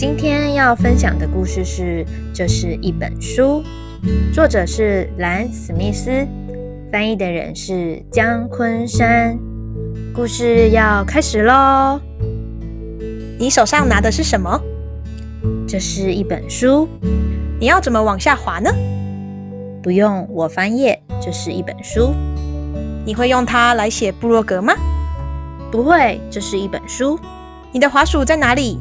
[0.00, 3.62] 今天要分享的故事是：这是一本书，
[4.32, 6.26] 作者是兰·史密斯，
[6.90, 9.38] 翻译的人是江昆山。
[10.14, 12.00] 故事要开始喽！
[13.38, 14.58] 你手上拿的是什么？
[15.68, 16.88] 这是一本书。
[17.60, 18.70] 你要怎么往下滑呢？
[19.82, 22.14] 不用我翻页，这是一本书。
[23.04, 24.72] 你会用它来写部落格吗？
[25.70, 27.20] 不会，这是一本书。
[27.70, 28.80] 你的滑鼠在哪里？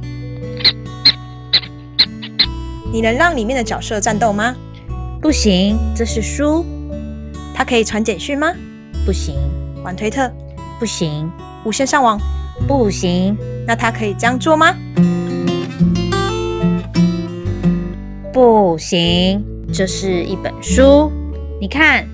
[2.91, 4.55] 你能让里面的角色战斗吗？
[5.21, 6.65] 不行，这是书。
[7.53, 8.51] 它可以传简讯吗？
[9.05, 9.35] 不行。
[9.83, 10.31] 玩推特？
[10.79, 11.31] 不行。
[11.63, 12.19] 无线上网？
[12.67, 13.37] 不行。
[13.67, 14.75] 那它可以这样做吗？
[18.33, 19.45] 不行。
[19.71, 21.11] 这是一本书。
[21.61, 22.07] 你看，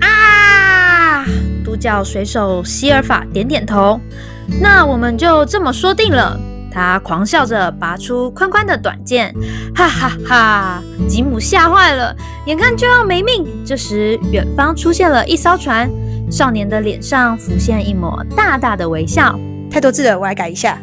[0.00, 1.26] 啊！
[1.62, 4.00] 独角水手希尔法点点头。
[4.60, 6.40] 那我们就这么说定了。
[6.74, 9.32] 他狂笑着拔出宽宽的短剑，
[9.76, 10.82] 哈哈哈！
[11.08, 12.14] 吉姆吓坏了，
[12.46, 13.46] 眼看就要没命。
[13.64, 15.88] 这时，远方出现了一艘船，
[16.28, 19.38] 少年的脸上浮现一抹大大的微笑。
[19.70, 20.82] 太多字了，我来改一下。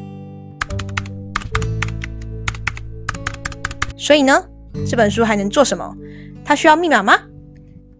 [3.97, 4.33] 所以呢，
[4.87, 5.93] 这本书还能做什么？
[6.45, 7.13] 它需要密码吗？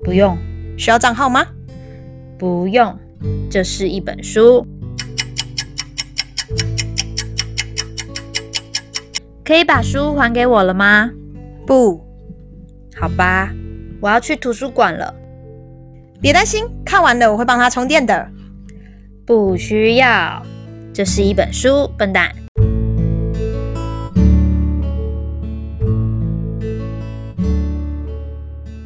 [0.02, 0.38] 不用。
[0.78, 1.46] 需要账号吗？
[2.40, 2.98] 不用。
[3.50, 4.66] 这是一本书。
[9.52, 11.12] 可以把书还给我了吗？
[11.68, 12.02] 不，
[12.96, 13.52] 好吧，
[14.00, 15.14] 我要去图书馆了。
[16.22, 18.30] 别担心，看完了我会帮他充电的。
[19.26, 20.42] 不需要，
[20.94, 22.32] 这是一本书，笨蛋。